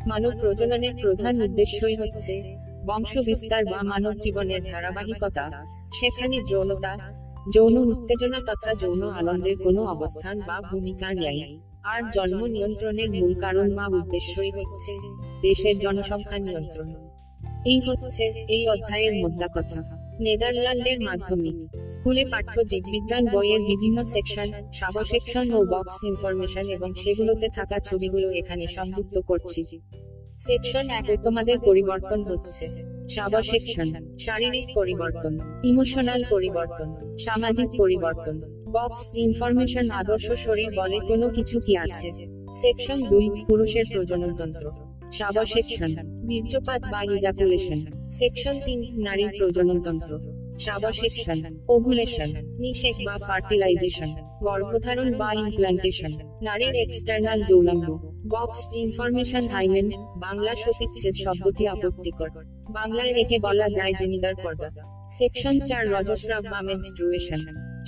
মানব 0.08 0.32
প্রজননের 0.42 0.94
প্রধান 1.02 1.34
উদ্দেশ্যই 1.42 1.96
হচ্ছে 1.96 2.34
বংশ 2.86 3.12
বিস্তার 3.30 3.64
বা 3.66 3.80
মানব 3.84 4.14
জীবনের 4.20 4.62
ধারাবাহিকতা, 4.72 5.46
সেখানে 6.00 6.38
যৌনতা 6.50 6.94
যৌন 7.50 7.78
উত্তেজনা 7.78 8.40
তথা 8.40 8.74
যৌন 8.74 9.04
আনন্দের 9.04 9.58
কোনো 9.58 9.86
অবস্থান 9.86 10.40
বা 10.48 10.62
ভূমিকা 10.72 11.14
নেই। 11.14 11.60
আর 11.84 12.02
জন্ম 12.14 12.46
নিয়ন্ত্রণের 12.46 13.10
মূল 13.12 13.34
কারণ 13.40 13.76
বা 13.76 13.88
উদ্দেশ্যই 13.88 14.52
হচ্ছে 14.52 14.94
দেশের 15.42 15.80
জনসংখ্যা 15.80 16.38
নিয়ন্ত্রণ। 16.38 16.94
এই 17.66 17.80
হচ্ছে 17.80 18.46
এই 18.48 18.68
অধ্যায়ের 18.68 19.14
মোদ্দা 19.14 19.48
কথা। 19.48 20.02
নেদারল্যান্ডের 20.20 21.00
মাধ্যমে 21.00 21.68
স্কুলে 21.90 22.26
পাঠ্য 22.26 22.64
জীববিজ্ঞান 22.68 23.26
বইয়ের 23.26 23.60
বিভিন্ন 23.60 24.04
সেকশন 24.04 24.52
সাব 24.74 25.04
সেকশন 25.04 25.54
ও 25.54 25.66
বক্স 25.66 26.04
ইনফরমেশন 26.04 26.70
এবং 26.70 26.94
সেগুলোতে 26.94 27.50
থাকা 27.50 27.80
ছবিগুলো 27.80 28.32
এখানে 28.32 28.68
সংযুক্ত 28.68 29.20
করছি। 29.20 29.64
সেকশন 30.38 30.90
এক 30.90 31.20
তোমাদের 31.24 31.60
পরিবর্তন 31.60 32.24
হচ্ছে। 32.24 32.91
সাব 33.16 33.34
সেকশন 33.42 33.90
শারীরিক 34.20 34.68
পরিবর্তন 34.76 35.34
ইমোশনাল 35.64 36.22
পরিবর্তন 36.30 36.88
সামাজিক 37.20 37.70
পরিবর্তন 37.78 38.36
বক্স 38.72 39.04
ইনফরমেশন 39.16 39.86
আদর্শ 39.92 40.28
শরীর 40.46 40.70
বলে 40.76 40.98
কোনো 41.08 41.30
কিছু 41.30 41.56
কি 41.66 41.74
আছে? 41.78 42.08
সেকশন 42.62 42.98
দুই 43.10 43.26
পুরুষের 43.48 43.86
প্রজননতন্ত্র 43.94 44.66
সাব 45.12 45.36
সেকশন 45.46 45.92
বীর্যপাত 46.28 46.82
বা 46.92 47.00
ইজাকুলেশন 47.16 47.80
সেকশন 48.10 48.56
তিন 48.66 48.80
নারীর 48.98 49.32
প্রজননতন্ত্র 49.38 50.12
সাব 50.60 50.84
সেকশন 50.92 51.38
ওভুলেশন 51.68 52.30
নিষেক 52.60 52.96
বা 53.06 53.16
ফার্টিলাইজেশন 53.28 54.10
গর্ভধারণ 54.44 55.10
বা 55.18 55.30
ইমপ্লান্টেশন 55.34 56.12
নারীর 56.42 56.76
এক্সটার্নাল 56.76 57.40
যৌনাঙ্গ 57.44 57.88
বক্স 58.28 58.62
ইনফরমেশন 58.74 59.44
বাংলা 60.16 60.54
সতীচ্ছেদ 60.56 61.16
শব্দটি 61.26 61.64
আপত্তিকর। 61.68 62.30
বাংলায় 62.72 63.14
একে 63.22 63.38
বলা 63.40 63.68
যায় 63.78 63.94
জেনিদার 64.00 64.36
পর্দা। 64.44 64.70
সেকশন 65.18 65.56
চার 65.60 65.84
রজস্রাব 65.94 66.44
বা 66.52 66.60
মেনস্ট্রুয়েশন 66.62 67.42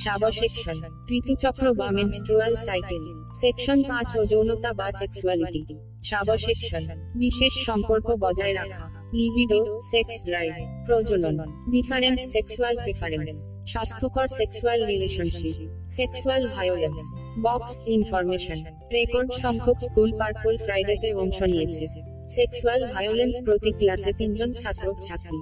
সাব 0.04 0.22
সেকশন 0.40 0.78
ঋতুচক্র 1.18 1.66
বা 1.80 1.88
মেনস্ট্রুয়াল 1.92 2.54
সাইকেল 2.66 3.04
সেকশন 3.42 3.80
পাঁচ 3.90 4.10
ও 4.20 4.22
যৌনতা 4.26 4.70
বা 4.74 4.88
সেক্সুয়ালিটি 4.92 5.62
সাবসেকশন 6.04 6.84
বিশেষ 7.16 7.54
সম্পর্ক 7.66 8.08
বজায় 8.20 8.54
রাখা। 8.54 8.86
লিবিডো 9.14 9.60
সেক্স 9.92 10.16
ড্রাইভ 10.26 10.54
প্রজনন। 10.86 11.36
ডিফারেন্ট 11.72 12.20
সেক্সুয়াল 12.34 12.76
প্রেফারেন্স 12.84 13.34
স্বাস্থ্যকর 13.72 14.28
sexual 14.40 14.80
relationship 14.86 15.56
sexual 15.90 16.44
violence 16.56 17.00
box 17.46 17.74
information 17.88 18.60
record 18.94 19.30
সংখ্যক 19.44 19.78
স্কুল 19.80 20.10
পার্পল 20.20 20.54
ফ্রাইডেতে 20.58 21.10
অংশ 21.14 21.40
নিয়েছে। 21.44 21.86
সেক্সুয়াল 22.30 22.82
ভায়োলেন্স 22.94 23.36
প্রতি 23.46 23.72
ক্লাসে 23.72 24.12
তিনজন 24.18 24.54
ছাত্র 24.54 24.94
ছাত্রী। 25.02 25.38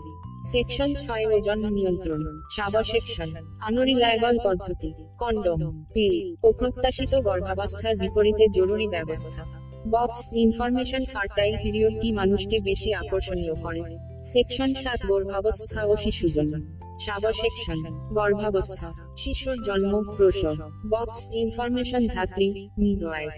সেকশন 0.51 0.95
ছয় 0.95 1.25
ওজন 1.25 1.73
নিয়ন্ত্রণ, 1.73 2.41
সাবসেকশন 2.51 3.29
আনরিলায়েবল 3.61 4.37
পদ্ধতি 4.43 4.93
কন্ডম 5.19 5.85
পিল 5.93 6.35
অপ্রত্যাশিত 6.43 7.15
গর্ভাবস্থার 7.15 7.95
বিপরীতে 7.95 8.47
জরুরি 8.53 8.87
ব্যবস্থা। 8.87 9.45
বক্স 9.91 10.29
ইনফরমেশন 10.33 11.05
ফার্টাইল 11.13 11.57
পিরিয়ড 11.63 12.01
কি 12.01 12.11
মানুষকে 12.11 12.59
বেশি 12.59 12.93
আকর্ষণীয় 12.93 13.55
করে। 13.55 13.81
সেকশন 14.23 14.73
সাত, 14.73 14.99
গর্ভাবস্থা 15.07 15.85
ও 15.85 15.95
শিশু 15.95 16.27
জন্ম। 16.27 16.77
সাবসেকশন, 16.99 17.79
গর্ভাবস্থা, 18.13 18.91
শিশুর 19.17 19.63
জন্ম, 19.63 20.15
প্রসব। 20.17 20.55
বক্স 20.89 21.29
ইনফরমেশন 21.33 22.07
ধাত্রী 22.07 22.69
মিডওয়াইফ 22.77 23.31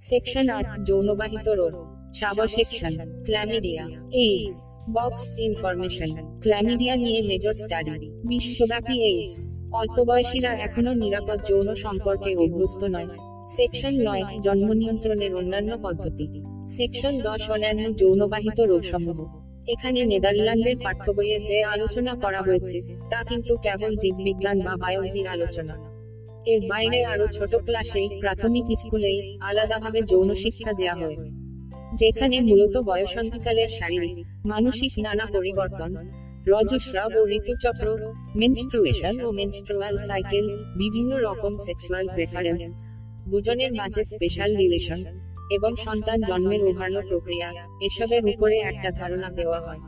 সেকশন 0.00 0.48
আট, 0.48 0.86
যৌনবাহিত 0.86 1.48
রোগ। 1.48 1.99
Subsection 2.14 3.22
chlamydia 3.24 3.84
AIDS 4.12 4.80
box 4.90 5.38
information 5.38 6.40
chlamydia 6.40 6.96
নিয়ে 6.96 7.22
মেজর 7.22 7.54
স্টাডি 7.54 8.10
বিশ্বব্যাপী 8.24 9.02
এইডস 9.02 9.66
অল্প 9.72 10.04
বয়সীরা 10.04 10.54
এখনও 10.54 10.94
নিরাপদ 10.94 11.38
যৌন 11.48 11.74
সম্পর্কে 11.74 12.36
অভ্যস্ত 12.36 12.84
নয়। 12.84 13.08
সেকশন 13.48 13.94
নয়, 14.02 14.24
জন্ম 14.42 14.72
নিয়ন্ত্রণের 14.72 15.34
অন্যান্য 15.34 15.78
পদ্ধতি। 15.82 16.42
সেকশন 16.68 17.20
দশ, 17.20 17.50
অন্যান্য 17.50 17.96
যৌনবাহিত 17.96 18.60
রোগসমূহ। 18.60 19.18
এখানে 19.68 20.04
নেদারল্যান্ডের 20.04 20.76
পাঠ্য 20.84 21.12
বইয়ে 21.12 21.40
যে 21.40 21.62
আলোচনা 21.64 22.14
করা 22.14 22.40
হয়েছে, 22.40 22.80
তা 23.10 23.24
কিন্তু 23.24 23.56
কেবল 23.56 23.96
জীববিজ্ঞান 23.96 24.60
বা 24.60 24.76
বায়োলজির 24.76 25.26
আলোচনা। 25.26 25.90
এর 26.46 26.60
বাইরে 26.68 27.04
আরও 27.04 27.26
ছোট 27.26 27.56
ক্লাসে 27.56 28.08
প্রাথমিক 28.20 28.64
স্কুলে 28.78 29.36
আলাদাভাবে 29.40 30.02
যৌন 30.02 30.34
শিক্ষা 30.34 30.72
দেয়া 30.72 30.94
হয়। 30.94 31.39
যেখানে 31.94 32.40
মূলত 32.40 32.74
বয়সন্ধিকালের 32.80 33.68
শারীরিক, 33.68 34.16
মানসিক 34.44 34.92
নানা 34.98 35.26
পরিবর্তন, 35.26 35.90
রজস্রাব 36.46 37.12
ও 37.16 37.22
ঋতুচক্র 37.28 37.86
মেনস্ট্রুয়েশন 38.34 39.14
ও 39.24 39.32
মেনস্ট্রুয়াল 39.32 39.98
সাইকেল 39.98 40.44
বিভিন্ন 40.76 41.12
রকম 41.18 41.58
সেক্সুয়াল 41.58 42.06
প্রেফারেন্স 42.08 42.62
দুজনের 43.28 43.72
মাঝে 43.72 44.04
স্পেশাল 44.04 44.56
রিলেশন 44.56 45.00
এবং 45.50 45.76
সন্তান 45.76 46.18
জন্মের 46.20 46.62
ওভারলো 46.64 47.00
প্রক্রিয়া, 47.08 47.48
এসবের 47.80 48.22
উপরে 48.24 48.56
একটা 48.60 48.90
ধারণা 48.90 49.30
দেওয়া 49.30 49.60
হয়। 49.60 49.80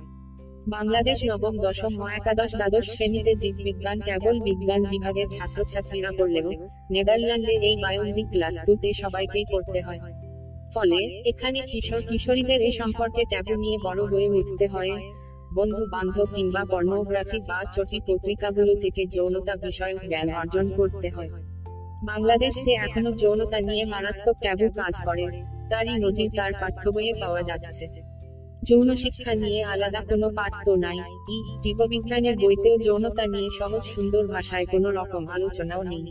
বাংলাদেশ 0.66 1.24
নবম, 1.24 1.54
দশম 1.58 1.92
ও 2.00 2.06
একাদশ, 2.08 2.50
দ্বাদশ 2.56 2.86
শ্রেণীতে 2.88 3.34
জীববিজ্ঞান 3.34 3.98
কেবল 4.00 4.40
বিজ্ঞান 4.40 4.82
বিভাগের 4.82 5.28
ছাত্রছাত্রীরা 5.28 6.10
করলেও 6.10 6.48
নেদারল্যান্ডে 6.90 7.54
এই 7.68 7.76
বায়োলজি 7.76 8.22
ক্লাস 8.22 8.54
দুতে 8.66 8.92
সবাইকেই 8.92 9.44
করতে 9.44 9.80
হয়। 9.82 10.00
ফলে 10.74 10.98
এখানে 11.24 11.58
কিশোর 11.72 12.02
কিশোরীদের 12.08 12.60
এই 12.60 12.72
সম্পর্কে 12.72 13.24
ট্যাবু 13.24 13.54
নিয়ে 13.54 13.78
বড় 13.84 14.00
হয়ে 14.06 14.28
উঠতে 14.28 14.66
হয়। 14.66 14.92
বন্ধু 15.54 15.82
বান্ধব 15.86 16.28
কিংবা 16.34 16.64
পর্নোগ্রাফি 16.64 17.38
বা 17.48 17.58
চটি 17.74 17.98
পত্রিকাগুলো 18.06 18.72
থেকে 18.74 19.02
যৌনতা 19.06 19.54
বিষয়ক 19.56 20.00
জ্ঞান 20.08 20.28
অর্জন 20.30 20.66
করতে 20.76 21.08
হয়। 21.10 21.30
বাংলাদেশ 22.04 22.54
যে 22.64 22.72
এখনও 22.72 23.12
যৌনতা 23.12 23.60
নিয়ে 23.60 23.84
মারাত্মক 23.84 24.36
ট্যাবু 24.40 24.66
কাজ 24.70 24.94
করে, 25.04 25.24
তারই 25.70 25.94
নজির 25.98 26.30
তার 26.36 26.52
পাঠ্য 26.60 26.84
বইয়ে 26.90 27.14
পাওয়া 27.20 27.42
যাচ্ছে। 27.42 27.86
যৌন 28.68 28.88
শিক্ষা 28.94 29.34
নিয়ে 29.34 29.60
আলাদা 29.64 30.00
কোনো 30.00 30.26
পাঠ 30.36 30.52
তো 30.64 30.76
নাই 30.76 30.98
জীববিজ্ঞানের 31.62 32.34
বইতেও 32.36 32.76
যৌনতা 32.78 33.24
নিয়ে 33.26 33.48
সহজ 33.58 33.82
সুন্দর 33.84 34.22
ভাষায় 34.26 34.66
কোনো 34.66 34.88
রকম 34.90 35.22
আলোচনাও 35.28 35.82
নেই। 35.82 36.04